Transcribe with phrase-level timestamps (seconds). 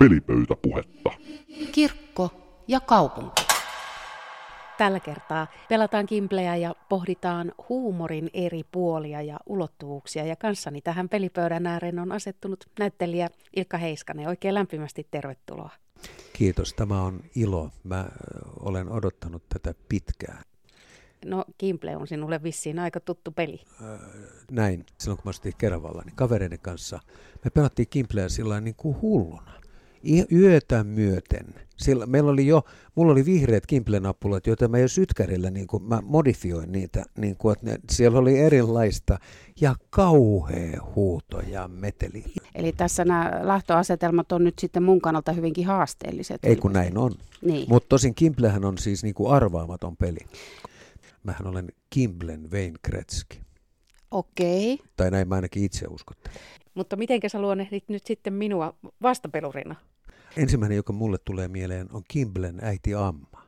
[0.00, 1.10] pelipöytäpuhetta.
[1.72, 2.30] Kirkko
[2.68, 3.42] ja kaupunki.
[4.78, 10.24] Tällä kertaa pelataan kimplejä ja pohditaan huumorin eri puolia ja ulottuvuuksia.
[10.24, 14.28] Ja kanssani tähän pelipöydän ääreen on asettunut näyttelijä Ilkka Heiskanen.
[14.28, 15.70] Oikein lämpimästi tervetuloa.
[16.32, 17.70] Kiitos, tämä on ilo.
[17.84, 18.08] Mä
[18.60, 20.44] olen odottanut tätä pitkään.
[21.24, 23.60] No, Kimple on sinulle vissiin aika tuttu peli.
[24.50, 27.00] Näin, silloin kun mä asuttiin Keravalla, niin kavereiden kanssa
[27.44, 29.59] me pelattiin Kimpleä sillä niin kuin hulluna.
[30.32, 31.46] Yötä myöten.
[31.76, 32.62] Sillä meillä oli jo,
[32.94, 37.52] mulla oli vihreät kimplenappulat, joita mä jo sytkärillä niin kuin, mä modifioin niitä, niin kuin,
[37.52, 39.18] että ne, siellä oli erilaista
[39.60, 42.24] ja kauhea huuto ja meteli.
[42.54, 46.44] Eli tässä nämä lähtöasetelmat on nyt sitten mun kannalta hyvinkin haasteelliset.
[46.44, 47.12] Ei kun näin on.
[47.42, 47.66] Niin.
[47.68, 50.20] Mutta tosin Kimplehän on siis niin kuin arvaamaton peli.
[51.22, 53.36] Mähän olen Kimblen Wayne Gretzky.
[54.10, 54.74] Okei.
[54.74, 54.86] Okay.
[54.96, 56.38] Tai näin mä ainakin itse uskottelen.
[56.74, 59.76] Mutta miten sä luonnehdit nyt sitten minua vastapelurina?
[60.36, 63.42] Ensimmäinen, joka mulle tulee mieleen, on Kimblen äiti Amma.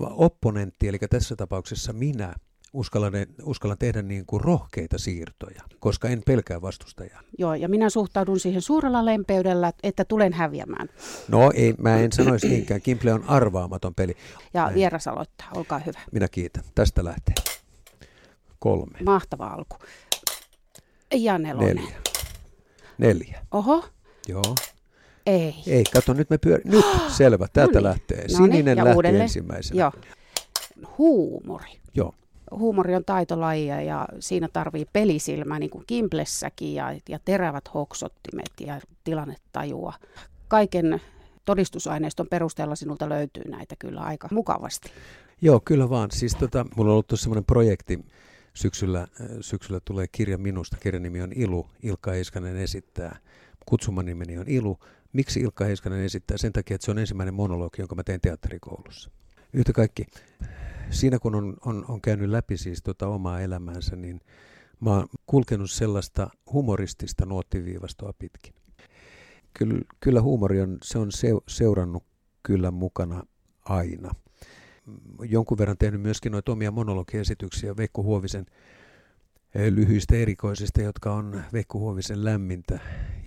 [0.00, 2.34] Opponentti, eli tässä tapauksessa minä,
[2.72, 7.20] uskallan, uskallan tehdä niin kuin rohkeita siirtoja, koska en pelkää vastustajaa.
[7.38, 10.88] Joo, ja minä suhtaudun siihen suurella lempeydellä, että tulen häviämään.
[11.28, 12.82] No ei, mä en sanoisi niinkään.
[12.82, 14.16] Kimble on arvaamaton peli.
[14.54, 14.74] Ja Näin.
[14.74, 16.00] vieras aloittaa, olkaa hyvä.
[16.12, 16.64] Minä kiitän.
[16.74, 17.34] Tästä lähtee.
[18.58, 18.98] Kolme.
[19.04, 19.76] Mahtava alku.
[21.14, 21.76] Ja nelonen.
[21.76, 21.96] Neljä.
[22.98, 23.46] Neljä.
[23.50, 23.84] Oho.
[24.28, 24.42] Joo.
[25.26, 25.54] Ei.
[25.66, 26.62] Ei, kato nyt me pyöri.
[26.64, 26.84] Nyt,
[27.18, 27.84] selvä, täältä no niin.
[27.84, 28.28] lähtee.
[28.28, 29.22] Sininen ja lähti uudelleen.
[29.22, 29.80] ensimmäisenä.
[29.80, 29.92] Joo.
[30.98, 31.80] Huumori.
[31.94, 32.14] Joo.
[32.50, 38.80] Huumori on taitolaji ja siinä tarvii pelisilmää niin kuin Kimplessäkin ja, ja terävät hoksottimet ja
[39.04, 39.92] tilannetajua.
[40.48, 41.00] Kaiken
[41.44, 44.90] todistusaineiston perusteella sinulta löytyy näitä kyllä aika mukavasti.
[45.42, 46.10] Joo, kyllä vaan.
[46.10, 48.04] Siis tota, mulla on ollut tuossa semmoinen projekti,
[48.54, 53.18] syksyllä, äh, syksyllä tulee kirja minusta, kirjan nimi on Ilu, Ilkka Heiskanen esittää.
[53.66, 54.78] Kutsumanimeni on Ilu.
[55.12, 56.36] Miksi Ilkka Heiskanen esittää?
[56.36, 59.10] Sen takia, että se on ensimmäinen monologi, jonka mä teen teatterikoulussa.
[59.52, 60.06] Yhtä kaikki,
[60.90, 64.20] siinä kun on, on, on käynyt läpi siis tota omaa elämäänsä, niin
[64.80, 68.54] mä oon kulkenut sellaista humoristista nuottiviivastoa pitkin.
[69.58, 71.10] Kyllä, kyllä huumori on, se on
[71.48, 72.04] seurannut
[72.42, 73.22] kyllä mukana
[73.64, 74.10] aina.
[75.22, 78.46] Jonkun verran tehnyt myöskin noita omia monologiesityksiä Veikko Huovisen
[79.54, 82.78] lyhyistä erikoisista, jotka on Veikko Huovisen lämmintä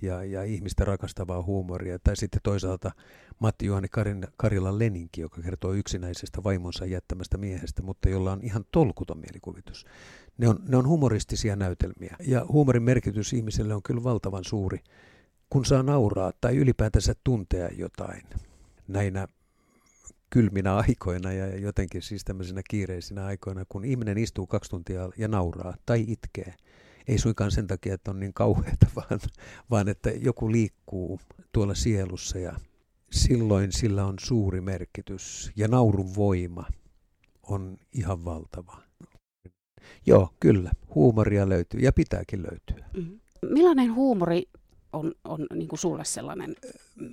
[0.02, 1.98] ja, ja ihmistä rakastavaa huumoria.
[1.98, 2.90] Tai sitten toisaalta
[3.38, 8.64] Matti Juhani Karin, Karila Leninki, joka kertoo yksinäisestä vaimonsa jättämästä miehestä, mutta jolla on ihan
[8.70, 9.86] tolkuton mielikuvitus.
[10.38, 12.16] Ne on, ne on humoristisia näytelmiä.
[12.26, 14.78] Ja huumorin merkitys ihmiselle on kyllä valtavan suuri,
[15.50, 18.22] kun saa nauraa tai ylipäätänsä tuntea jotain
[18.88, 19.28] näinä
[20.36, 25.74] kylminä aikoina ja jotenkin siis tämmöisinä kiireisinä aikoina, kun ihminen istuu kaksi tuntia ja nauraa
[25.86, 26.54] tai itkee.
[27.08, 29.20] Ei suinkaan sen takia, että on niin kauheata, vaan,
[29.70, 31.20] vaan että joku liikkuu
[31.52, 32.52] tuolla sielussa ja
[33.10, 36.64] silloin sillä on suuri merkitys ja naurun voima
[37.42, 38.82] on ihan valtava.
[40.06, 42.86] Joo, kyllä, huumoria löytyy ja pitääkin löytyä.
[42.96, 43.20] Mm-hmm.
[43.52, 44.42] Millainen huumori
[44.96, 46.56] on, on niin kuin sulle sellainen,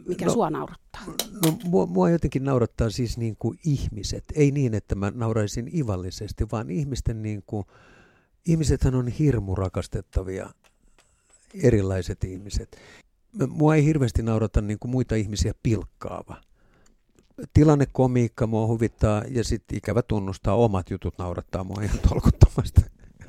[0.08, 1.04] mikä no, sua naurattaa?
[1.46, 4.24] No, mua, mua jotenkin naurattaa siis niin kuin ihmiset.
[4.36, 7.66] Ei niin, että mä nauraisin ivallisesti, vaan ihmisten niin kuin,
[8.46, 10.50] ihmisethän on hirmu rakastettavia,
[11.64, 12.78] erilaiset ihmiset.
[13.48, 16.42] Mua ei hirveästi naurata niin kuin muita ihmisiä pilkkaava.
[17.54, 22.82] Tilannekomiikka mua huvittaa ja sitten ikävä tunnustaa omat jutut naurattaa mua ihan tolkuttomasti.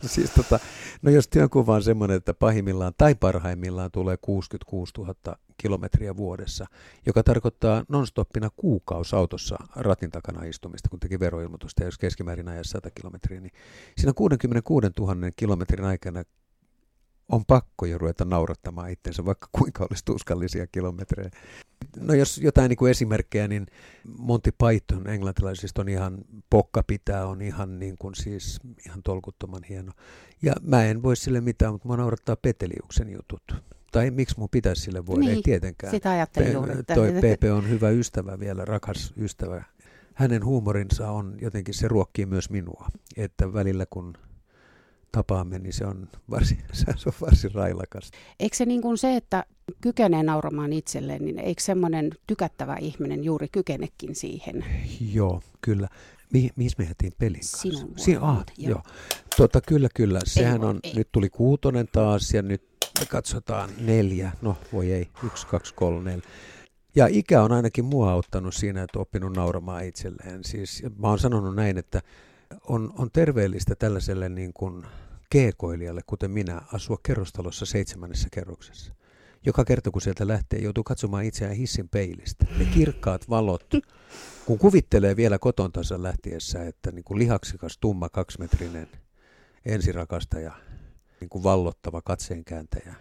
[0.09, 0.59] Siis tota,
[1.03, 5.15] no jos työnkuva on semmoinen, että pahimmillaan tai parhaimmillaan tulee 66 000
[5.57, 6.67] kilometriä vuodessa,
[7.07, 12.65] joka tarkoittaa nonstoppina kuukausi autossa ratin takana istumista, kun teki veroilmoitusta, ja jos keskimäärin ajaa
[12.65, 13.53] 100 kilometriä, niin
[13.97, 16.25] siinä 66 000 kilometrin aikana
[17.29, 21.31] on pakko jo ruveta naurattamaan itsensä, vaikka kuinka olisi tuskallisia kilometrejä.
[22.01, 23.67] No jos jotain niin kuin esimerkkejä, niin
[24.19, 26.19] Monty Python englantilaisista on ihan,
[26.51, 29.93] Pokka pitää on ihan niin kuin siis ihan tolkuttoman hieno.
[30.43, 33.43] Ja mä en voi sille mitään, mutta mä naurattaa Peteliuksen jutut.
[33.93, 35.91] Tai miksi mun pitäisi sille voida, niin, ei tietenkään.
[35.91, 36.75] Sitä ajattelin juuri.
[36.95, 39.65] Toi PP on hyvä ystävä vielä, rakas ystävä.
[40.15, 42.89] Hänen huumorinsa on jotenkin, se ruokkii myös minua.
[43.17, 44.15] Että välillä kun
[45.15, 48.11] tapaamme, niin se on varsin, se on varsin railakas.
[48.41, 49.45] Eikö se niin kuin se, että
[49.81, 54.65] kykenee nauramaan itselleen, niin eikö semmoinen tykättävä ihminen juuri kykenekin siihen?
[55.13, 55.89] Joo, kyllä.
[56.33, 57.59] Mi- mihin me jätiin pelin kanssa?
[57.59, 58.71] Sinun si- ah, joo.
[58.71, 58.83] joo.
[59.37, 60.21] Tota, kyllä, kyllä.
[60.25, 60.95] Sehän ei, on, ei.
[60.95, 62.63] nyt tuli kuutonen taas ja nyt
[63.01, 64.33] me katsotaan neljä.
[64.43, 66.27] No voi ei, yksi, kaksi, kolme, neljä.
[66.97, 70.45] Ja ikä on ainakin mua auttanut siinä, että oppinut nauramaan itselleen.
[70.45, 72.03] Siis mä oon sanonut näin, että
[72.69, 74.85] on, on terveellistä tällaiselle niin kuin
[75.35, 78.95] keekoilijalle, kuten minä, asua kerrostalossa seitsemännessä kerroksessa.
[79.47, 82.47] joka kerta kun sieltä lähtee, joutuu katsomaan itseään hissin peilistä.
[82.59, 83.67] Ne kirkkaat valot,
[84.47, 88.89] kun kuvittelee vielä kotontansa lähtiessä, että niin kuin lihaksikas, tumma, kaksimetrinen
[89.67, 90.53] ensirakastaja,
[91.21, 92.95] niin kuin vallottava katseenkääntäjä.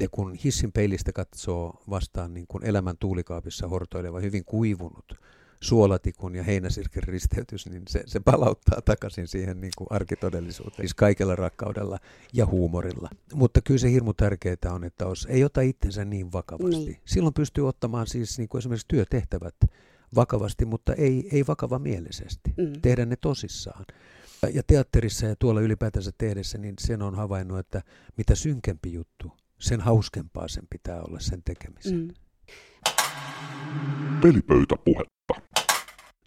[0.00, 5.20] Ja kun hissin peilistä katsoo vastaan niin kuin elämän tuulikaapissa hortoileva, hyvin kuivunut,
[5.60, 11.36] suolatikun ja heinäsirken risteytys, niin se, se palauttaa takaisin siihen niin kuin arkitodellisuuteen, siis kaikella
[11.36, 11.98] rakkaudella
[12.32, 13.10] ja huumorilla.
[13.34, 16.84] Mutta kyllä se hirmu tärkeää on, että os, ei ota itsensä niin vakavasti.
[16.84, 17.00] Niin.
[17.04, 19.54] Silloin pystyy ottamaan siis niin kuin esimerkiksi työtehtävät
[20.14, 22.54] vakavasti, mutta ei, ei vakava mielisesti.
[22.56, 22.80] Mm.
[22.82, 23.84] Tehdä ne tosissaan.
[24.52, 27.82] Ja teatterissa ja tuolla ylipäätänsä tehdessä, niin sen on havainnut, että
[28.16, 31.98] mitä synkempi juttu, sen hauskempaa sen pitää olla sen tekemisen.
[31.98, 32.08] Mm.
[34.22, 35.17] Pelipöytäpuhetta.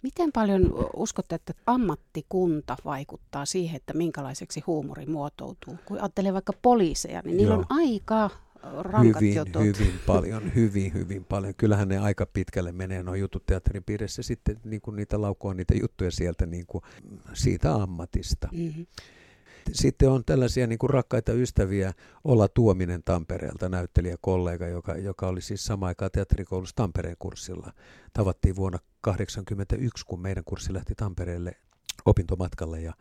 [0.02, 5.76] Miten paljon uskotte, että ammattikunta vaikuttaa siihen, että minkälaiseksi huumori muotoutuu?
[5.84, 7.60] Kun ajattelee vaikka poliiseja, niin niillä Joo.
[7.60, 8.30] on aika
[8.78, 9.62] rankat hyvin, jutut.
[9.62, 11.54] Hyvin paljon, hyvin, hyvin paljon.
[11.54, 14.22] Kyllähän ne aika pitkälle menee nuo jutut teatterin piirissä.
[14.22, 16.84] Sitten niin kuin niitä laukoo niitä juttuja sieltä niin kuin
[17.32, 18.48] siitä ammatista.
[18.52, 18.86] Mm-hmm.
[19.72, 21.92] Sitten on tällaisia niin kuin rakkaita ystäviä,
[22.24, 27.72] Olla Tuominen Tampereelta, näyttelijäkollega, joka, joka oli siis sama aikaa teatterikoulussa Tampereen kurssilla.
[28.12, 31.56] Tavattiin vuonna 1981, kun meidän kurssi lähti Tampereelle
[32.04, 32.92] opintomatkalle ja,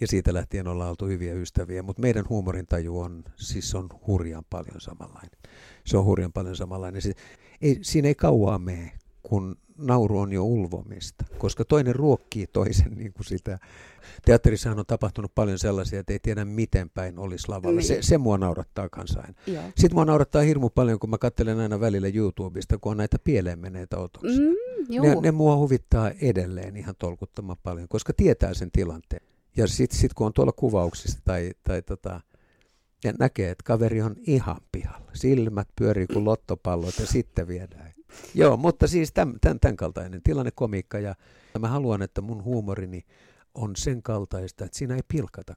[0.00, 1.82] ja siitä lähtien ollaan oltu hyviä ystäviä.
[1.82, 5.38] Mutta meidän huumorintaju on, siis on hurjan paljon samanlainen.
[5.86, 7.02] Se on hurjan paljon samanlainen.
[7.02, 7.12] Se,
[7.60, 8.92] ei, siinä ei kauaa mene,
[9.22, 13.58] kun nauru on jo ulvomista, koska toinen ruokkii toisen niin kuin sitä.
[14.24, 17.76] Teatterissahan on tapahtunut paljon sellaisia, että ei tiedä miten päin olisi lavalla.
[17.76, 17.86] Niin.
[17.86, 18.88] Se, se mua naurattaa.
[19.46, 19.62] Joo.
[19.64, 23.58] Sitten mua naurattaa hirmu paljon, kun mä katselen aina välillä YouTubesta, kun on näitä pieleen
[23.58, 24.40] meneitä otoksia.
[24.40, 24.54] Mm,
[24.88, 29.22] ne, ne mua huvittaa edelleen ihan tolkuttoman paljon, koska tietää sen tilanteen.
[29.56, 32.20] Ja sitten sit, kun on tuolla kuvauksissa tai, tai tota,
[33.04, 35.10] ja näkee, että kaveri on ihan pihalla.
[35.14, 37.90] Silmät pyörii kuin lottopallot ja sitten viedään
[38.34, 41.14] Joo, mutta siis tämän, tämän, tämän kaltainen tilannekomiikka ja
[41.58, 43.04] mä haluan, että mun huumorini
[43.54, 45.54] on sen kaltaista, että siinä ei pilkata.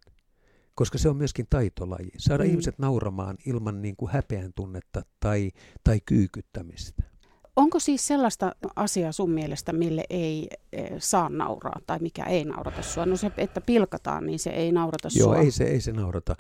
[0.76, 2.12] Koska se on myöskin taitolaji.
[2.18, 2.50] Saada mm.
[2.50, 5.52] ihmiset nauramaan ilman niin kuin häpeän tunnetta tai,
[5.84, 7.04] tai kyykyttämistä.
[7.56, 12.82] Onko siis sellaista asiaa sun mielestä, mille ei e, saa nauraa tai mikä ei naurata
[12.82, 13.06] sua?
[13.06, 15.36] No se, että pilkataan, niin se ei naurata Joo, sua.
[15.36, 16.36] Joo, ei se, ei se naurata.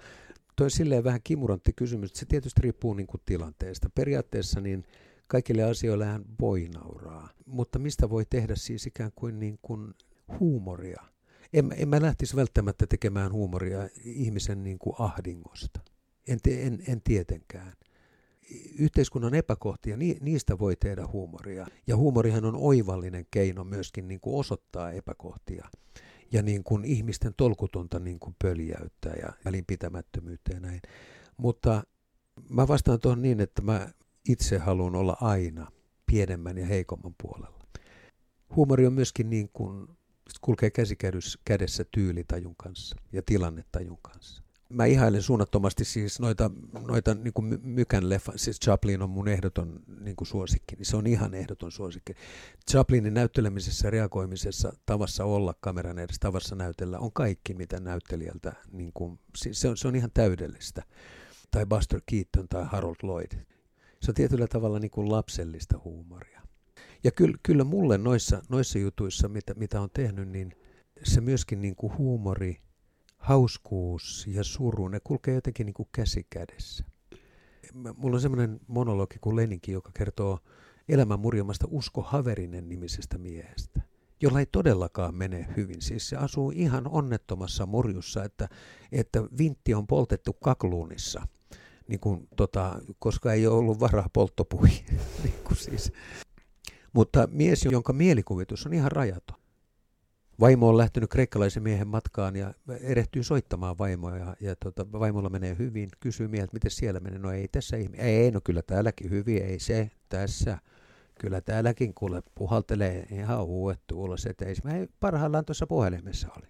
[0.56, 3.90] Toi silleen vähän kimurantti kysymys, että se tietysti riippuu niin kuin tilanteesta.
[3.96, 4.86] Periaatteessa niin
[5.28, 9.94] Kaikille asioille hän voi nauraa, mutta mistä voi tehdä siis ikään kuin, niin kuin
[10.40, 11.04] huumoria?
[11.54, 15.80] En, en mä lähtisi välttämättä tekemään huumoria ihmisen niin kuin ahdingosta.
[16.28, 17.74] En, en, en tietenkään.
[18.80, 21.68] Yhteiskunnan epäkohtia, ni, niistä voi tehdä huumoria.
[21.88, 25.70] Ja huumorihan on oivallinen keino myöskin niin kuin osoittaa epäkohtia
[26.32, 30.82] ja niin kuin ihmisten tolkutonta niin kuin pöljäyttää ja välinpitämättömyyttä ja näin.
[31.38, 31.84] Mutta
[32.50, 33.90] mä vastaan tuohon niin, että mä,
[34.30, 35.72] itse haluan olla aina
[36.06, 37.60] pienemmän ja heikomman puolella.
[38.56, 39.88] Huumori on myöskin niin kuin,
[40.42, 40.96] kulkee käsi
[41.46, 44.43] kädessä tyylitajun kanssa ja tilannetajun kanssa.
[44.74, 46.52] Mä ihailen suunnattomasti siis noita,
[46.88, 50.98] noita niin kuin Mykän leffa, siis Chaplin on mun ehdoton niin kuin suosikki, niin se
[50.98, 52.14] on ihan ehdoton suosikki.
[52.72, 59.20] Chaplinin näyttelemisessä, reagoimisessa, tavassa olla kameran edessä, tavassa näytellä on kaikki, mitä näyttelijältä, niin kuin,
[59.36, 60.84] se, on, se on ihan täydellistä.
[61.52, 63.32] Tai Buster Keaton tai Harold Lloyd.
[64.02, 66.42] Se on tietyllä tavalla niin kuin lapsellista huumoria.
[67.04, 70.56] Ja kyllä, kyllä mulle noissa, noissa jutuissa, mitä, mitä on tehnyt, niin
[71.04, 72.62] se myöskin niin kuin huumori,
[73.24, 76.84] hauskuus ja suru, ne kulkee jotenkin niin kuin käsi kädessä.
[77.98, 80.40] Mulla on semmoinen monologi kuin Leninki, joka kertoo
[80.90, 83.82] elämän murjomasta Usko Haverinen nimisestä miehestä,
[84.22, 85.82] jolla ei todellakaan mene hyvin.
[85.82, 88.50] Siis se asuu ihan onnettomassa murjussa, että,
[88.92, 91.28] että vintti on poltettu kakluunissa–
[91.88, 94.86] niin kuin, tota, koska ei ole ollut varaa polttopuihin.
[95.24, 95.92] niin siis.
[96.94, 99.43] Mutta mies, jonka mielikuvitus on ihan rajaton.
[100.44, 105.56] Vaimo on lähtenyt kreikkalaisen miehen matkaan ja erehtyy soittamaan vaimoa ja, ja tota, vaimolla menee
[105.60, 105.90] hyvin.
[106.00, 107.20] Kysyy mieltä, miten siellä menee.
[107.20, 107.98] No ei tässä ihme.
[107.98, 110.58] Ei, no kyllä täälläkin hyvin, ei se tässä.
[111.20, 114.42] Kyllä täälläkin kuule puhaltelee ihan uudet tuuloset.
[114.42, 116.48] Ei, mä parhaillaan tuossa puhelimessa oli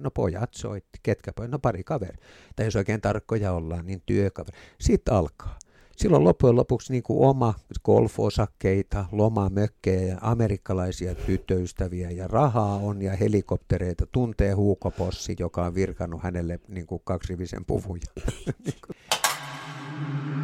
[0.00, 2.18] no pojat soitti, ketkä pojat, no pari kaveri.
[2.56, 4.58] Tai jos oikein tarkkoja ollaan, niin työkaveri.
[4.80, 5.58] Sitten alkaa.
[5.98, 13.16] Silloin loppujen lopuksi niin kuin oma golfosakkeita, lomamökkejä ja amerikkalaisia tyttöystäviä ja rahaa on ja
[13.16, 14.06] helikoptereita.
[14.06, 18.02] Tuntee huukopossi, joka on virkannut hänelle niin kuin kaksirivisen puvuja.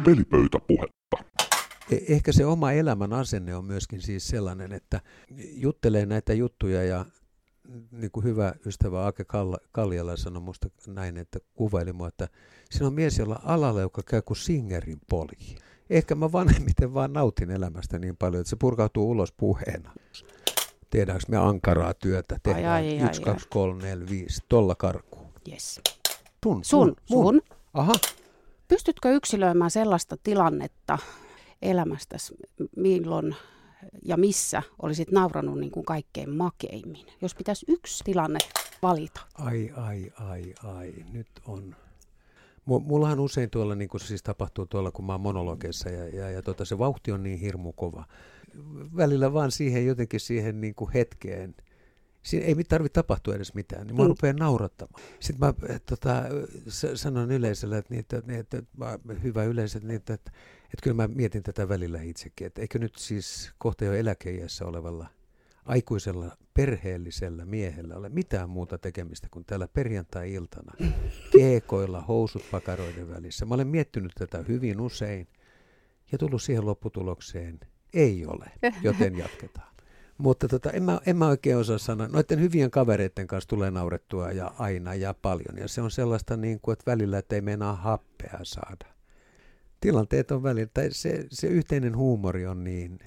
[0.05, 1.17] Pelipöytäpuhetta.
[1.91, 5.01] E- ehkä se oma elämän asenne on myöskin siis sellainen, että
[5.37, 7.05] juttelee näitä juttuja ja
[7.91, 9.25] niin kuin hyvä ystävä Ake
[9.71, 12.27] Kaljala sanoi musta näin, että kuvaili mua, että
[12.71, 15.57] siinä on mies, jolla alalla, joka käy kuin Singerin poli.
[15.89, 19.91] Ehkä mä vanhemmiten vaan nautin elämästä niin paljon, että se purkautuu ulos puheena.
[20.89, 22.37] Tehdäänkö me ankaraa työtä?
[22.43, 24.41] Tehdään ai, ai, 1, 2, 3, 4, 5.
[24.49, 25.33] Tolla karkuun.
[25.51, 25.81] Yes.
[26.45, 27.25] Sun, Sun, mun.
[27.25, 27.41] sun.
[27.73, 27.93] Aha,
[28.67, 30.97] Pystytkö yksilöimään sellaista tilannetta
[31.61, 32.35] elämästäsi,
[32.75, 33.35] milloin
[34.05, 37.05] ja missä olisit nauranut niin kuin kaikkein makeimmin?
[37.21, 38.39] Jos pitäisi yksi tilanne
[38.81, 39.21] valita.
[39.37, 40.93] ai, ai, ai, ai.
[41.11, 41.75] Nyt on.
[42.69, 46.29] Mu- Mullahan usein tuolla, niin kuin siis tapahtuu tuolla, kun mä oon monologeissa ja, ja,
[46.29, 48.05] ja tota, se vauhti on niin hirmu kova.
[48.95, 51.55] Välillä vaan siihen jotenkin siihen niin kuin hetkeen.
[52.25, 54.07] Siinä ei tarvitse tapahtua edes mitään, niin mä Mm.
[54.07, 55.03] rupean naurattamaan.
[55.19, 56.23] Sitten mä eh, tota,
[56.95, 60.31] sanon yleisölle, että, niitä, että, että, että hyvä yleisö, että, niitä, että,
[60.63, 65.07] että kyllä mä mietin tätä välillä itsekin, että eikö nyt siis kohta jo eläkeiässä olevalla
[65.65, 70.73] aikuisella perheellisellä miehellä ole mitään muuta tekemistä kuin täällä perjantai-iltana
[71.37, 73.45] keekoilla housut pakaroiden välissä.
[73.45, 75.27] Mä olen miettinyt tätä hyvin usein
[76.11, 77.59] ja tullut siihen lopputulokseen,
[77.93, 78.51] ei ole,
[78.81, 79.74] joten jatketaan.
[80.17, 82.07] Mutta tota, en, mä, en mä oikein osaa sanoa.
[82.07, 85.57] Noiden hyvien kavereiden kanssa tulee naurettua ja aina ja paljon.
[85.57, 88.85] Ja se on sellaista niin kuin, että välillä, että ei meinaa happea saada.
[89.81, 92.99] Tilanteet on välillä, tai se, se yhteinen huumori on niin...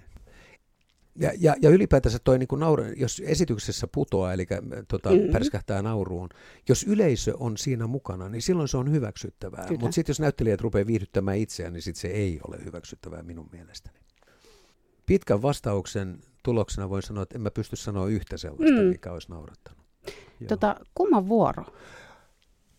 [1.20, 4.46] Ja, ja, ja ylipäätänsä toi niin kuin naura, jos esityksessä putoaa, eli
[4.88, 5.32] tota, Mhm.
[5.32, 6.28] pärskähtää nauruun,
[6.68, 9.66] jos yleisö on siinä mukana, niin silloin se on hyväksyttävää.
[9.70, 13.98] Mutta sitten jos näyttelijät rupeaa viihdyttämään itseään, niin sitten se ei ole hyväksyttävää minun mielestäni.
[15.06, 18.86] Pitkän vastauksen tuloksena voin sanoa, että en mä pysty sanoa yhtä sellaista, Mm.
[18.86, 19.84] mikä olisi naurattanut.
[20.40, 20.48] Joo.
[20.48, 21.64] Tota, kumman vuoro?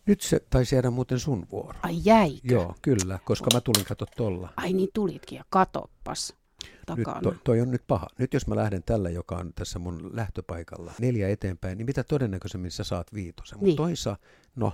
[0.06, 1.78] Nyt se taisi jäädä muuten sun vuoro.
[1.82, 2.40] Ai jäikö?
[2.54, 4.52] Joo, kyllä, koska mä tulin kato tolla.
[4.56, 7.20] Ai niin tulitkin ja katoppas Nyt takana.
[7.20, 8.06] to, toi on nyt paha.
[8.18, 12.70] Nyt jos mä lähden tällä, joka on tässä mun lähtöpaikalla, neljä eteenpäin, niin mitä todennäköisemmin
[12.70, 13.58] sä saat viitosen.
[13.58, 13.76] Mutta Niin.
[13.76, 14.16] toisa,
[14.56, 14.72] no,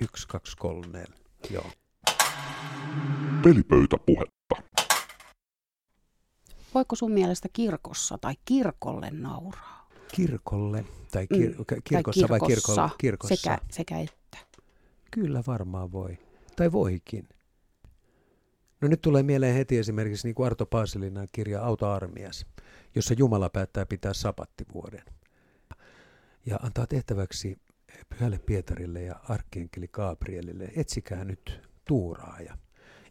[0.00, 1.14] yksi, kaksi, kolme, neljä.
[1.50, 1.66] Joo.
[3.42, 4.56] Pelipöytäpuhetta.
[6.74, 9.88] Voiko sun mielestä kirkossa tai kirkolle nauraa?
[10.14, 12.90] Kirkolle, tai kir- Mm, mm, kirkossa vai kirkolla?
[12.98, 13.36] Kirkossa.
[13.36, 14.38] Sekä, sekä että.
[15.10, 16.18] Kyllä varmaan voi.
[16.56, 17.28] Tai voikin.
[18.80, 22.46] No nyt tulee mieleen heti esimerkiksi niin kuin Arto Paasilinan kirja Auta armias,
[22.94, 25.02] jossa Jumala päättää pitää sapattivuoden.
[26.46, 27.56] Ja antaa tehtäväksi
[28.08, 32.58] Pyhälle Pietarille ja arkkienkeli Gabrielille, etsikää nyt tuuraaja.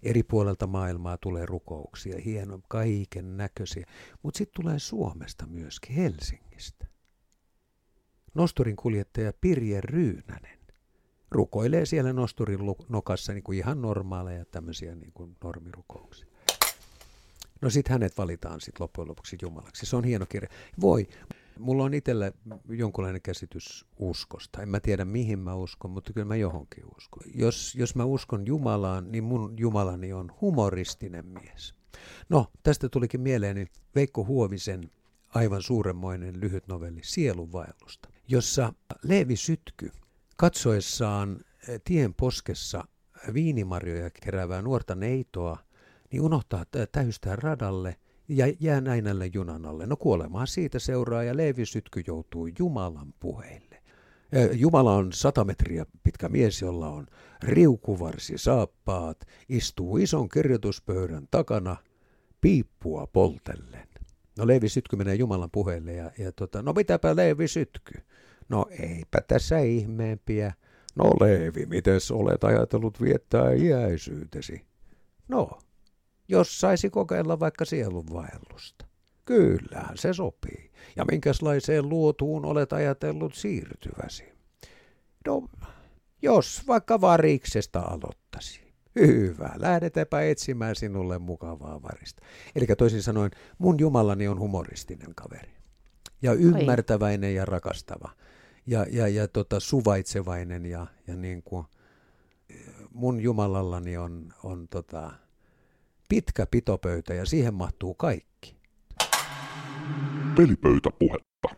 [0.03, 3.86] Eri puolelta maailmaa tulee rukouksia, hieno kaiken näköisiä,
[4.24, 6.86] mutta sitten tulee Suomesta myöskin, Helsingistä.
[8.34, 10.60] Nosturin kuljettaja Pirje Ryynänen
[11.32, 16.27] rukoilee siellä nosturin nokassa niin kuin ihan normaaleja tämmöisiä niin kuin normirukouksia.
[17.62, 19.86] No sitten hänet valitaan sitten loppujen lopuksi Jumalaksi.
[19.86, 20.50] Se on hieno kirja.
[20.82, 21.08] Voi.
[21.60, 22.32] Mulla on itsellä
[22.70, 24.62] jonkunlainen käsitys uskosta.
[24.62, 27.24] En mä tiedä mihin mä uskon, mutta kyllä mä johonkin uskon.
[27.36, 31.75] Jos, jos mä uskon Jumalaan, niin mun Jumalani on humoristinen mies.
[32.30, 34.92] No, tästä tulikin mieleeni Veikko Huovisen
[35.36, 38.74] aivan suuremmoinen lyhyt novelli Sielunvaellusta, jossa
[39.04, 39.92] Leevi Sytky
[40.38, 42.84] katsoessaan eh, tien poskessa
[43.34, 45.58] viinimarjoja keräävää nuorta neitoa,
[46.12, 47.96] niin unohtaa tä- täystää radalle
[48.29, 49.86] ja jää näinälle junan alle.
[49.86, 53.81] No kuolemaa siitä seuraa ja Leevi Sytky joutuu Jumalan puheille.
[54.51, 57.07] Jumala on sata metriä pitkä mies, jolla on
[57.43, 59.17] riukuvarsi saappaat,
[59.50, 61.77] istuu ison kirjoituspöydän takana,
[62.41, 63.88] piippua poltellen.
[64.38, 68.01] No Leevi Sytky menee Jumalan puheelle ja, ja tota, no mitäpä Leevi Sytky?
[68.50, 70.53] No eipä tässä ihmeempiä.
[70.95, 74.62] No Leevi, miten olet ajatellut viettää iäisyytesi?
[75.27, 75.59] No,
[76.29, 78.86] jos saisi kokeilla vaikka sielunvaellusta.
[79.25, 80.71] Kyllähän se sopii.
[80.95, 84.24] Ja minkälaiseen luotuun olet ajatellut siirtyväsi?
[85.27, 85.48] No,
[86.21, 88.62] jos vaikka variksesta aloittasi.
[88.95, 92.21] Hyvä, lähdetäänpä etsimään sinulle mukavaa varista.
[92.55, 95.51] Eli toisin sanoen, mun Jumalani on humoristinen kaveri.
[96.21, 98.09] Ja ymmärtäväinen ja rakastava.
[98.67, 101.65] Ja, ja, ja tota, suvaitsevainen ja, ja niin kuin,
[102.93, 105.12] mun Jumalallani on, on tota,
[106.10, 108.56] pitkä pitopöytä ja siihen mahtuu kaikki.
[110.38, 111.50] Pelipöytäpuhetta.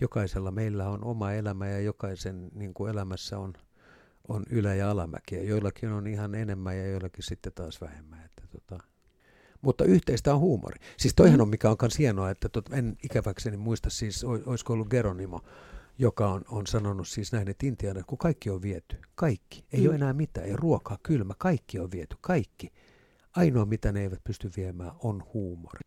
[0.00, 3.52] Jokaisella meillä on oma elämä ja jokaisen niin kuin elämässä on,
[4.28, 5.42] on ylä- ja alamäkiä.
[5.42, 8.24] Joillakin on ihan enemmän ja joillakin sitten taas vähemmän.
[8.24, 8.84] Että tota.
[9.62, 10.76] Mutta yhteistä on huumori.
[10.96, 14.88] Siis toihan on mikä on myös hienoa, että tot, en ikäväkseni muista siis, olisiko ollut
[14.88, 15.40] Geronimo,
[15.98, 19.86] joka on, on sanonut siis näin, että Intiana, kun kaikki on viety, kaikki, ei mm.
[19.86, 22.72] ole enää mitään, ei ruokaa, kylmä, kaikki on viety, kaikki.
[23.36, 25.80] Ainoa, mitä ne eivät pysty viemään, on huumori.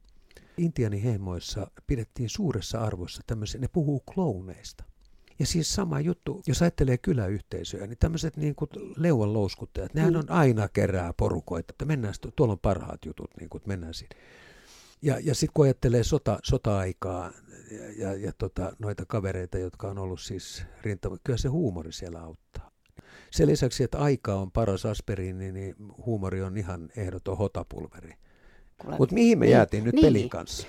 [0.57, 4.83] Intianin heimoissa pidettiin suuressa arvossa tämmöisiä, ne puhuu klouneista.
[5.39, 10.19] Ja siis sama juttu, jos ajattelee kyläyhteisöjä, niin tämmöiset niin kuin leuan louskuttajat, nehän mm.
[10.19, 14.15] on aina kerää porukoita, että mennään, tuolla on parhaat jutut, niin kuin, mennään siinä.
[15.01, 17.31] Ja, ja sitten kun ajattelee sota, sota-aikaa
[17.71, 22.19] ja, ja, ja tota, noita kavereita, jotka on ollut siis rintama, kyllä se huumori siellä
[22.19, 22.71] auttaa.
[23.31, 28.13] Sen lisäksi, että aika on paras aspiriini, niin huumori on ihan ehdoton hotapulveri.
[28.99, 30.05] Mutta mihin me niin, jäätiin nyt niin.
[30.05, 30.67] pelin kanssa?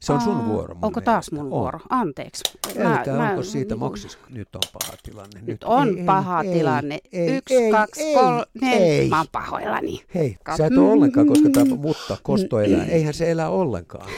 [0.00, 0.74] Se on sun vuoro.
[0.74, 1.50] Mun onko taas mun on.
[1.50, 1.80] vuoro?
[1.90, 2.42] Anteeksi.
[2.78, 4.18] Mä, mä, onko siitä niin, moksis?
[4.28, 5.40] Nyt on paha tilanne.
[5.40, 6.98] Nyt, nyt on ei, paha ei, tilanne.
[7.12, 9.08] Ei, Yksi, ei, kaksi, ei, kolme, neljä.
[9.08, 10.00] Mä oon pahoillani.
[10.14, 12.84] Hei, Kat- sä et ole ollenkaan, koska tämä mutta kosto elää.
[12.84, 14.08] Eihän se elä ollenkaan.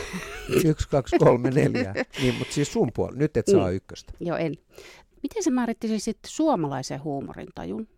[0.65, 1.95] Yksi, kaksi, kolme, neljä.
[2.23, 3.19] Niin, mutta siis sun puolella.
[3.19, 3.75] Nyt et saa mm.
[3.75, 4.13] ykköstä.
[4.21, 4.55] Joo, en.
[5.23, 7.89] Miten sä määrittäisit sitten suomalaisen huumorintajun?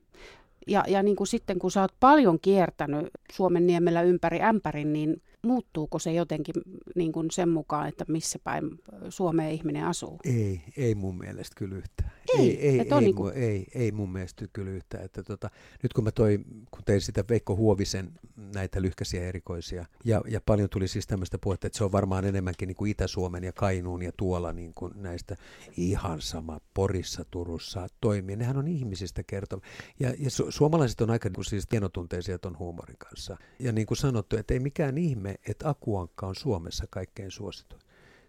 [0.67, 5.23] Ja, ja niin kuin sitten kun sä oot paljon kiertänyt Suomen niemellä ympäri ämpärin, niin
[5.45, 6.55] muuttuuko se jotenkin
[6.95, 8.71] niin kuin sen mukaan, että missä päin
[9.09, 10.21] Suomeen ihminen asuu?
[10.25, 12.11] Ei, ei mun mielestä kyllä yhtään.
[12.39, 13.35] Ei, ei, ei, ei, niin kuin...
[13.35, 15.05] ei, ei mun mielestä kyllä yhtään.
[15.05, 15.51] Että tota,
[15.83, 16.39] nyt kun mä toi,
[16.71, 18.13] kun tein sitä Veikko Huovisen
[18.55, 22.67] näitä lyhkäisiä erikoisia, ja, ja paljon tuli siis tämmöistä puhetta, että se on varmaan enemmänkin
[22.67, 25.37] niin kuin Itä-Suomen ja Kainuun ja tuolla niin kuin näistä
[25.77, 28.37] ihan sama Porissa, Turussa toimii.
[28.37, 29.63] Nehän on ihmisistä kertova.
[30.01, 33.14] Ja, ja su- suomalaiset on aika niin kuin siis tienotunteisia ton huumorin kanssa.
[33.59, 37.85] Ja niin kuin sanottu, että ei mikään ihme, että akuankka on Suomessa kaikkein suosituin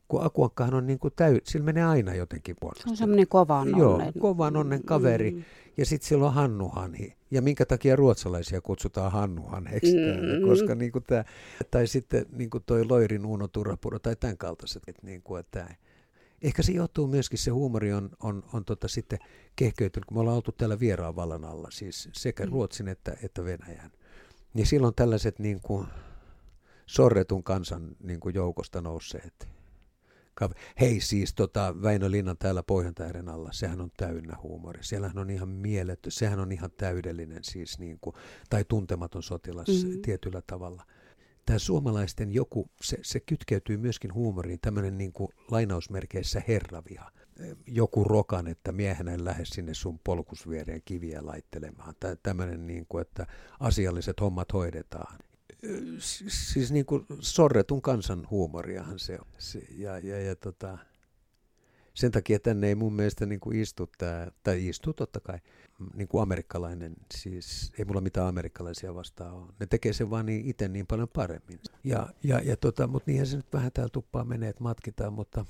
[0.08, 2.84] kun akuankkahan on niin kuin täy, sillä menee aina jotenkin puolesta.
[2.84, 3.80] Se on semmoinen kovan onnen.
[3.80, 5.32] Joo, kovan onnen kaveri.
[5.32, 5.44] Mm.
[5.77, 7.15] Ja sitten sillä on Hannuhanhi.
[7.32, 10.48] Ja minkä takia ruotsalaisia kutsutaan Hannuhanheksi mm.
[10.48, 11.24] koska niin kuin tämä,
[11.72, 14.84] tai sitten niin kuin toi Loirin Uno Turapuro tai tämän kaltaiset.
[14.88, 15.75] Että niin kuin, että
[16.42, 19.20] Ehkä se johtuu myöskin, se huumori on, on, on tota sitten
[19.56, 22.51] kehkeytynyt, kun me ollaan oltu täällä vieraan vallan alla, siis sekä mm.
[22.51, 23.92] Ruotsin että, että Venäjän.
[24.55, 25.88] Niin silloin tällaiset niin kuin
[26.85, 29.55] sorretun kansan niin kuin joukosta nousseet
[30.79, 34.83] Hei siis tota, Väinö Linnan täällä Pohjantähden alla, sehän on täynnä huumori.
[34.83, 38.15] Siellähän on ihan mielletty, sehän on ihan täydellinen siis niin kuin,
[38.50, 40.01] tai tuntematon sotilas mm-hmm.
[40.01, 40.83] tietyllä tavalla.
[41.45, 47.11] Tämä suomalaisten joku, se, se kytkeytyy myöskin huumoriin, tämmöinen niin kuin lainausmerkeissä herraviha.
[47.67, 51.95] Joku rokan, että miehenä en lähde sinne sun polkusviereen kiviä laittelemaan.
[52.24, 53.27] Tämmöinen, niin kuin, että
[53.59, 55.17] asialliset hommat hoidetaan
[56.27, 59.27] siis niin kuin sorretun kansan huumoriahan se on.
[59.37, 60.77] Se, ja, ja, ja tota,
[61.93, 65.39] sen takia tänne ei mun mielestä niin kuin istu tämä, tai istuu totta kai,
[65.93, 69.53] niin kuin amerikkalainen, siis ei mulla mitään amerikkalaisia vastaan ole.
[69.59, 71.59] Ne tekee sen vaan niin itse niin paljon paremmin.
[71.83, 75.45] Ja, ja, ja tota, mutta niinhän se nyt vähän täällä tuppaa menee, että matkitaan, mutta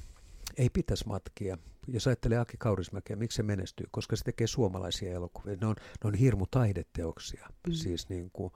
[0.57, 1.57] ei pitäisi matkia.
[1.87, 3.87] Jos ajattelee Aki Kaurismäkeä, miksi se menestyy?
[3.91, 5.57] Koska se tekee suomalaisia elokuvia.
[5.61, 7.47] Ne on, ne on hirmu taideteoksia.
[7.67, 7.73] Mm.
[7.73, 8.53] Siis niin kuin,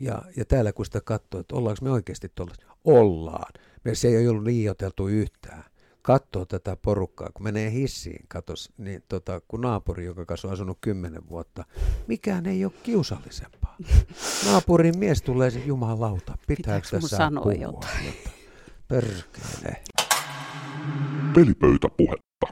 [0.00, 3.52] ja, ja täällä kun sitä katsoo, että ollaanko me oikeasti tuolla, ollaan.
[3.84, 5.64] Me se ei ollut liioiteltu yhtään.
[6.02, 10.78] Katsoo tätä porukkaa, kun menee hissiin, katos, niin tota, kun naapuri, joka kanssa on asunut
[10.80, 11.64] kymmenen vuotta,
[12.06, 13.76] mikään ei ole kiusallisempaa.
[14.46, 17.58] Naapurin mies tulee jumalauta, pitääkö tässä sanoa puhua?
[17.58, 18.14] jotain?
[18.88, 19.82] Perkele.
[21.34, 22.46] Pelipöytäpuhetta.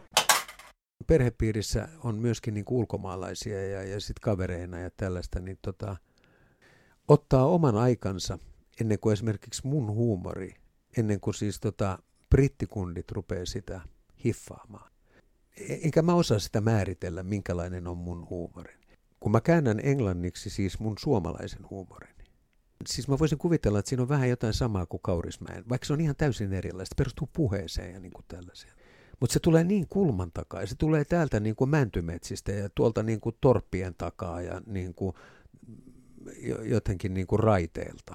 [1.10, 5.96] Perhepiirissä on myöskin niin ulkomaalaisia ja, ja sitten kavereina ja tällaista, niin tota,
[7.08, 8.38] ottaa oman aikansa
[8.80, 10.54] ennen kuin esimerkiksi mun huumori,
[10.96, 11.98] ennen kuin siis tota,
[12.30, 13.80] brittikundit rupeaa sitä
[14.24, 14.90] hiffaamaan.
[15.68, 18.74] Enkä mä osaa sitä määritellä, minkälainen on mun huumori.
[19.20, 22.14] Kun mä käännän englanniksi siis mun suomalaisen huumorin,
[22.86, 26.00] siis mä voisin kuvitella, että siinä on vähän jotain samaa kuin Kaurismäen, vaikka se on
[26.00, 26.94] ihan täysin erilaista.
[26.96, 28.79] perustuu puheeseen ja niin kuin tällaiseen.
[29.20, 33.02] Mutta se tulee niin kulman takaa ja se tulee täältä niin kuin mäntymetsistä ja tuolta
[33.02, 35.14] niin kuin torppien takaa ja niin kuin
[36.62, 38.14] jotenkin niin kuin raiteelta,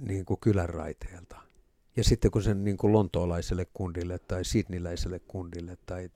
[0.00, 1.36] niin kuin kylän raiteelta.
[1.96, 6.10] Ja sitten kun sen niin kuin lontoolaiselle kundille tai sidniläiselle kundille tai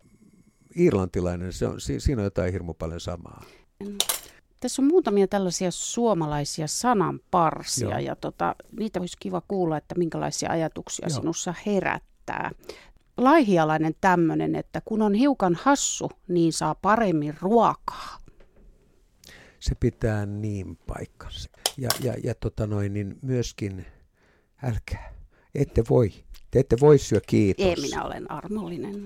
[0.77, 3.45] irlantilainen, se on, siinä on jotain hirmu paljon samaa.
[4.61, 7.99] Tässä on muutamia tällaisia suomalaisia sananparsia Joo.
[7.99, 11.21] ja tota, niitä olisi kiva kuulla, että minkälaisia ajatuksia Joo.
[11.21, 12.51] sinussa herättää.
[13.25, 18.23] Laihialainen tämmöinen, että kun on hiukan hassu, niin saa paremmin ruokaa
[19.63, 21.51] se pitää niin paikkansa.
[21.79, 23.87] Ja, ja, ja tota noin, niin myöskin,
[24.63, 25.13] älkää,
[25.55, 26.13] ette voi,
[26.51, 27.67] te ette voi syö kiitos.
[27.67, 29.05] Ei, minä olen armollinen.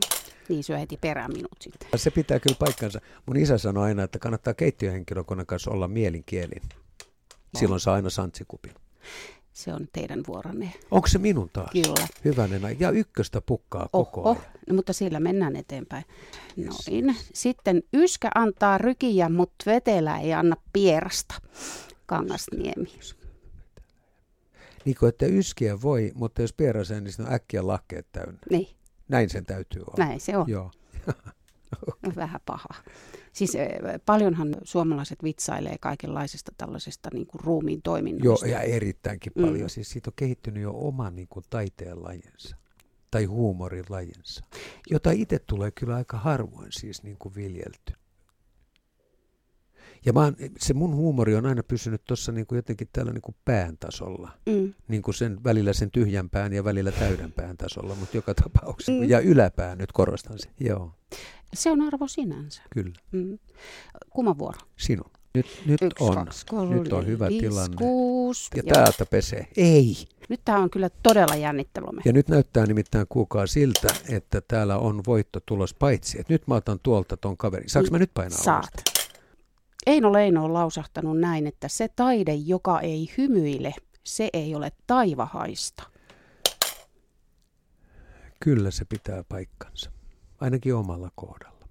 [0.49, 1.89] Niin syö heti perään minut sitten.
[1.97, 3.01] Se pitää kyllä paikkansa.
[3.27, 6.63] Mun isä sanoi aina, että kannattaa keittiöhenkilökunnan kanssa olla mielinkielin.
[7.59, 8.75] Silloin saa aina santsikupin.
[9.57, 10.73] Se on teidän vuoronne.
[10.91, 11.71] Onko se minun taas?
[11.73, 12.07] Kyllä.
[12.25, 14.31] Hyvänen Ja ykköstä pukkaa koko Oho.
[14.31, 14.43] ajan.
[14.69, 16.05] No, mutta sillä mennään eteenpäin.
[16.57, 17.17] Noin.
[17.35, 21.35] Sitten yskä antaa rykiä, mutta vetelä ei anna pierasta.
[22.07, 22.89] Kangasniemi.
[24.85, 28.39] Niin kuin, että yskiä voi, mutta jos pieraseen, niin on äkkiä lahkeet täynnä.
[28.51, 28.69] Niin.
[29.09, 30.05] Näin sen täytyy olla.
[30.05, 30.45] Näin se on.
[30.49, 30.71] Joo.
[32.17, 32.69] Vähän paha.
[33.33, 33.69] Siis eh,
[34.07, 38.47] paljonhan suomalaiset vitsailee kaikenlaisista tällaisista niin kuin ruumiin Joo, toiminnoista.
[38.47, 39.45] ja erittäinkin Mm.
[39.45, 39.71] paljon.
[39.71, 42.57] Siis siitä on kehittynyt jo oma niin kuin, taiteen lajinsa
[43.11, 44.45] tai huumorin lajinsa,
[44.91, 47.93] jota itse tulee kyllä aika harvoin siis niin kuin viljelty.
[50.05, 53.37] Ja mä oon, se mun huumori on aina pysynyt tuossa niin jotenkin täällä niin kuin
[53.45, 54.31] pään tasolla.
[54.47, 54.75] Mm.
[54.89, 58.93] Niin kuin sen välillä sen tyhjän pään ja välillä täyden pään tasolla, mutta joka tapauksessa.
[59.03, 59.09] Mm.
[59.09, 60.53] Ja yläpää nyt korostan sen.
[60.61, 60.93] Joo,
[61.55, 62.63] Se on arvo sinänsä.
[62.71, 62.93] kyllä.
[63.13, 63.39] Mm.
[64.11, 64.59] Kumman vuoro?
[64.77, 65.11] Sinun.
[65.35, 66.15] Nyt, nyt Yksi, on.
[66.15, 67.77] kaksi, kolme, Nyt on hyvä viisi, tilanne.
[67.77, 68.51] Kuusi.
[68.57, 68.75] Ja Joo.
[68.75, 69.47] täältä pesee.
[69.57, 69.97] Ei.
[70.29, 71.87] Nyt tämä on kyllä todella jännittävä.
[72.05, 76.55] Ja nyt näyttää nimittäin kuukaa siltä, että täällä on voitto tulos paitsi, että nyt mä
[76.55, 77.69] otan tuolta ton kaverin.
[77.69, 78.65] Saanko mä nyt painaa Saat.
[78.65, 78.96] uudestaan?
[79.87, 85.83] Eino Leino on lausahtanut näin, että se taide, joka ei hymyile, se ei ole taivahaista.
[88.41, 89.91] Kyllä se pitää paikkansa.
[90.41, 91.69] Ainakin omalla kohdalla.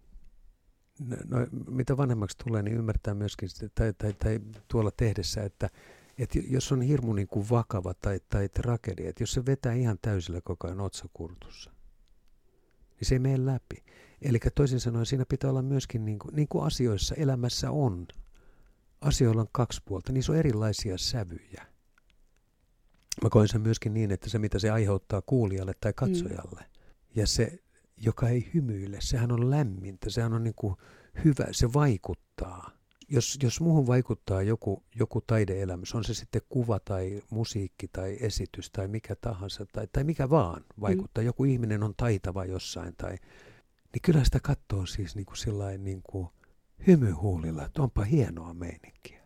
[1.00, 5.70] No, no, mitä vanhemmaksi tulee, niin ymmärtää myöskin, tai, tai, tai tuolla tehdessä, että,
[6.18, 9.98] että jos on hirmu niin kuin vakava tai, tai tragedia, että jos se vetää ihan
[10.02, 11.72] täysillä koko ajan otsakurtussa,
[13.00, 13.84] niin se ei mene läpi.
[14.22, 18.08] Eli toisin sanoen siinä pitää olla myöskin, niin kuin, niin kuin asioissa elämässä on,
[19.02, 21.66] asioilla on kaksi puolta, niissä on erilaisia sävyjä.
[23.24, 27.12] Mä koen sen myöskin niin, että se mitä se aiheuttaa kuulijalle tai katsojalle, mm.
[27.16, 27.60] ja se,
[27.98, 30.76] joka ei hymyile, sehän on lämmintä, sehän on niin kuin
[31.26, 32.72] hyvä, se vaikuttaa.
[33.10, 38.72] Jos, jos muuhun vaikuttaa joku, joku taideelämys, on se sitten kuva tai musiikki tai esitys
[38.72, 41.26] tai mikä tahansa, tai, tai mikä vaan vaikuttaa, mm.
[41.26, 43.18] joku ihminen on taitava jossain, tai,
[43.96, 46.28] niin kyllä sitä katsoo siis niin kuin sillain niin kuin
[46.88, 49.22] hymyhuulilla, että onpa hienoa meininkiä.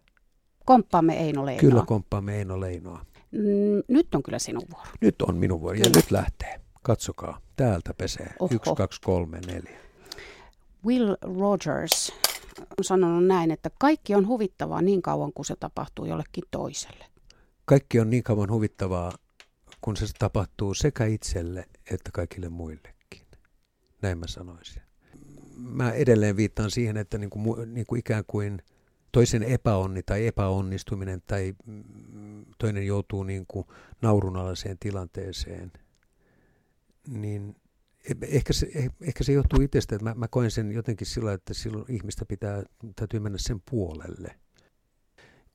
[0.66, 1.60] Komppaamme Eino Leinoa.
[1.62, 3.06] Kyllä komppaamme Eino Leinoa.
[3.32, 4.90] Mm, Nyt on kyllä sinun vuoro.
[5.02, 5.96] Nyt on minun vuoro ja Kyllä.
[5.96, 6.62] nyt lähtee.
[6.82, 8.34] Katsokaa, täältä pesee.
[8.40, 8.56] Oho.
[8.56, 9.80] Yksi, kaksi, kolme, neljä.
[10.86, 12.14] Will Rogers
[12.60, 17.06] on sanonut näin, että kaikki on huvittavaa niin kauan kuin se tapahtuu jollekin toiselle.
[17.66, 19.12] Kaikki on niin kauan huvittavaa,
[19.82, 22.99] kun se tapahtuu sekä itselle että kaikille muillekin.
[24.02, 24.82] Näin mä sanoisin.
[25.58, 28.62] Mä edelleen viittaan siihen, että niin kuin, niin kuin ikään kuin
[29.12, 33.68] toisen epäonni tai epäonnistuminen tai mm, toinen joutuu niin kuin
[34.02, 35.72] naurunalaiseen tilanteeseen,
[37.08, 37.56] niin
[38.10, 41.34] e- ehkä se, eh- ehkä se johtuu itsestä, että mä, mä koen sen jotenkin sillä,
[41.34, 42.64] että silloin ihmistä pitää,
[42.96, 44.36] täytyy mennä sen puolelle,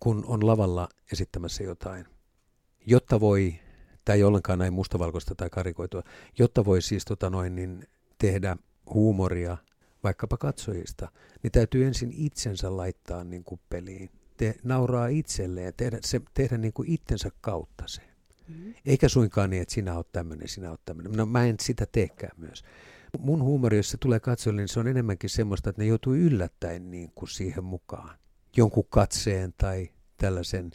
[0.01, 2.07] kun on lavalla esittämässä jotain,
[2.87, 3.55] jotta voi,
[4.05, 6.03] tämä ei ollenkaan näin mustavalkoista tai karikoitua,
[6.39, 7.85] jotta voi siis tota noin, niin
[8.19, 8.57] tehdä
[8.95, 9.57] huumoria
[10.05, 11.09] vaikkapa katsojista,
[11.43, 14.11] niin täytyy ensin itsensä laittaa niin kuin peliin.
[14.37, 18.03] Te, nauraa itselleen ja tehdä, se, tehdä niin kuin itsensä kautta se.
[18.49, 18.75] Mm.
[18.87, 21.13] Eikä suinkaan niin, että sinä oot tämmöinen, sinä oot tämmöinen.
[21.13, 22.63] No mä en sitä teekään myös.
[23.19, 26.91] Mun huumori, jos se tulee katsojille, niin se on enemmänkin semmoista, että ne joutuu yllättäen
[26.91, 28.19] niin kuin siihen mukaan.
[28.57, 30.71] Jonkun katseen tai tällaisen.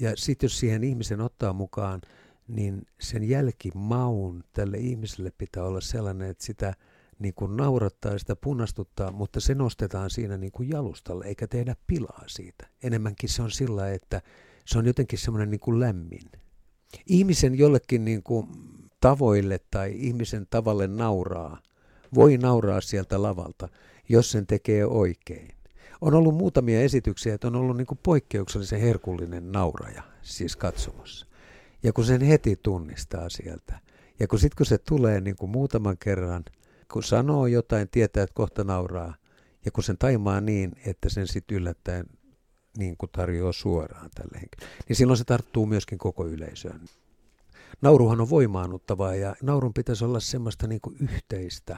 [0.00, 2.00] Ja sitten jos siihen ihmisen ottaa mukaan,
[2.48, 6.74] niin sen jälkimaun tälle ihmiselle pitää olla sellainen, että sitä
[7.18, 11.76] niin kuin naurattaa ja sitä punastuttaa, mutta se nostetaan siinä niin kuin jalustalle, eikä tehdä
[11.86, 12.68] pilaa siitä.
[12.82, 14.22] Enemmänkin se on sillä, että
[14.64, 16.30] se on jotenkin semmoinen niin kuin lämmin.
[17.06, 18.46] Ihmisen jollekin niin kuin
[19.00, 21.62] tavoille tai ihmisen tavalle nauraa,
[22.14, 23.68] voi nauraa sieltä lavalta,
[24.08, 25.56] jos sen tekee oikein.
[26.00, 31.26] On ollut muutamia esityksiä, että on ollut niin kuin poikkeuksellisen herkullinen nauraja, siis katsomassa.
[31.86, 33.80] Ja kun sen heti tunnistaa sieltä,
[34.20, 36.44] ja kun sitten kun se tulee niin kuin muutaman kerran,
[36.92, 39.14] kun sanoo jotain, tietää, että kohta nauraa,
[39.64, 42.06] ja kun sen taimaa niin, että sen sitten yllättäen
[42.78, 46.80] niin kuin tarjoaa suoraan tälle henkilölle, niin silloin se tarttuu myöskin koko yleisöön.
[47.82, 51.76] Nauruhan on voimaannuttavaa ja naurun pitäisi olla semmoista niin kuin yhteistä.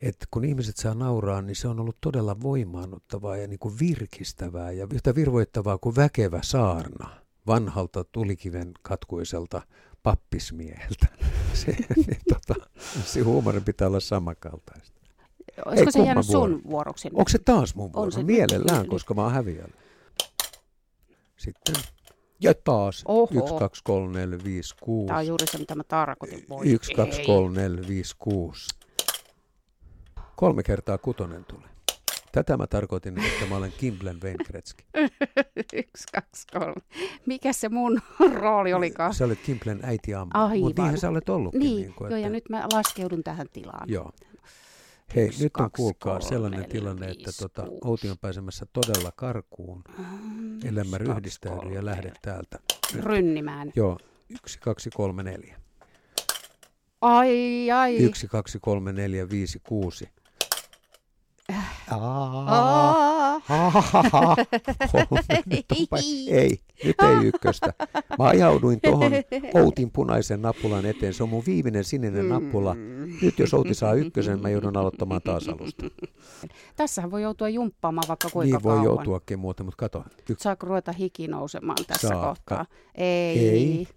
[0.00, 4.70] Että kun ihmiset saa nauraa, niin se on ollut todella voimaannuttavaa ja niin kuin virkistävää
[4.70, 9.62] ja yhtä virvoittavaa kuin väkevä saarna vanhalta tulikiven katkuiselta
[10.02, 11.06] pappismieheltä.
[11.54, 12.66] Se, niin, tota,
[13.04, 15.00] se huumorin pitää olla samankaltaista.
[15.66, 16.48] Olisiko se kumman jäänyt vuoro?
[16.52, 17.08] sun vuoroksi?
[17.12, 18.10] Onko se taas mun On vuoro?
[18.10, 18.22] se.
[18.22, 18.90] Mielellään, Niin.
[18.90, 19.74] koska mä oon häviällä.
[21.36, 21.74] Sitten.
[22.40, 23.02] Ja taas.
[23.08, 23.28] Oho.
[23.44, 25.06] 1, 2, 3, 4, 5, 6.
[25.06, 26.44] Tämä on juuri se, mitä mä tarkoitin.
[26.48, 27.26] Voi 1, 2, ei.
[27.26, 28.68] 3, 4, 5, 6.
[30.36, 31.68] Kolme kertaa kutonen tulee.
[32.32, 34.84] Tätä mä tarkoitin, että mä olen Kimblen Wayne Gretzky.
[35.72, 36.82] Yksi, kaksi, kolme.
[37.26, 38.00] Mikä se mun
[38.40, 39.14] rooli olikaan?
[39.14, 40.48] Sä olet Kimblen äiti Amma.
[40.60, 41.60] Mutta niinhän sä olet ollutkin.
[41.60, 43.88] Niin, niin kuin, joo, että, ja nyt mä laskeudun tähän tilaan.
[43.90, 44.12] Joo.
[45.16, 47.80] Hei, Yksi, nyt on kaksi, kuulkaa kolme, sellainen neljä, tilanne, että viisi, tota, kuusi.
[47.84, 49.82] Outi on pääsemässä todella karkuun.
[49.98, 52.14] Mm, Ellei yksi, mä kaksi, ryhdistäydy kolme, ja lähde neljä.
[52.22, 52.58] täältä.
[53.00, 53.72] Rynnimään.
[53.76, 53.98] Joo,
[54.30, 55.56] 1, 2, 3, 4.
[57.00, 57.96] Ai, ai.
[57.96, 60.08] 1, 2, 3, 4, 5, 6.
[61.48, 61.56] Aa.
[61.56, 61.77] Kolme, nyt onpa-
[66.30, 67.72] Ei, nyt ei ykköstä.
[68.18, 69.12] Mä ajauduin tuohon
[69.62, 71.14] Outin punaisen nappulan eteen.
[71.14, 72.74] Se on mun viimeinen sininen nappula.
[73.22, 75.84] Nyt jos Outi saa ykkösen, mä joudun aloittamaan taas alusta.
[76.76, 80.04] Tässähän voi joutua jumppaamaan vaikka kuinka Niin voi joutuakin muuten, mutta kato.
[80.30, 80.42] Yksi.
[80.42, 82.28] Saako ruveta hiki nousemaan tässä Saa.
[82.28, 82.66] kohtaa?
[82.94, 83.48] Ei.
[83.48, 83.88] Ei.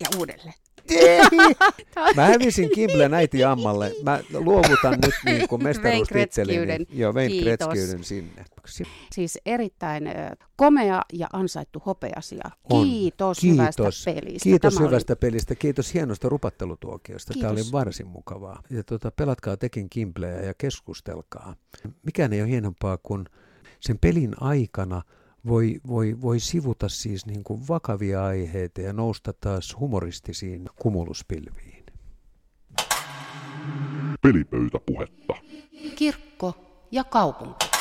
[0.00, 0.54] Ja uudelleen.
[2.16, 3.92] Mä hävisin Kimblen äiti Ammalle.
[4.02, 6.66] Mä luovutan nyt niin kuin mestaruustittelini.
[6.66, 6.98] Gretzkyuden.
[6.98, 7.68] Joo, vein Kiitos.
[7.68, 8.44] Gretzkyden sinne.
[9.12, 10.04] Siis erittäin
[10.56, 12.50] komea ja ansaittu hopeasia.
[12.68, 13.58] Kiitos, Kiitos.
[13.58, 14.42] hyvästä pelistä.
[14.42, 17.34] Kiitos Tämä hyvästä pelistä, kiitos hienosta rupattelutuokiosta.
[17.40, 17.72] Tämä oli Kiitos.
[17.72, 18.62] varsin mukavaa.
[18.70, 21.56] Ja tuota, pelatkaa tekin Kimbleä ja keskustelkaa.
[22.02, 23.24] Mikään ei ole hienompaa kuin
[23.80, 25.02] sen pelin aikana
[25.46, 31.84] voi, voi, voi sivuta siis niin kuin vakavia aiheita ja nousta taas humoristisiin kumuluspilviin.
[34.22, 35.34] Pelipöytäpuhetta.
[35.96, 36.54] Kirkko
[36.90, 37.71] ja kaupunki.